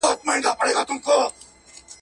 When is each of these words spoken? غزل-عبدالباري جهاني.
غزل-عبدالباري 0.05 0.73
جهاني. 0.73 1.31